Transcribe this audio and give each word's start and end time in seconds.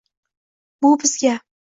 bu 0.81 0.91
bizga 1.03 1.35